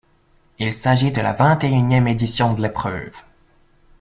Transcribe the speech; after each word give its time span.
Il 0.57 0.73
s'agit 0.73 1.11
de 1.11 1.21
la 1.21 1.31
vingt-et-unième 1.33 2.07
édition 2.07 2.55
de 2.55 2.61
l'épreuve. 2.63 3.21